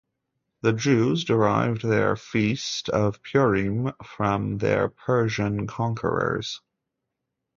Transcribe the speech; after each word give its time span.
The 0.63 0.73
Jews 0.73 1.25
derived 1.25 1.83
their 1.83 2.15
feast 2.15 2.89
of 2.89 3.21
Purim 3.21 3.93
from 4.03 4.57
their 4.57 4.87
Persian 4.89 5.67
conquerors. 5.67 6.59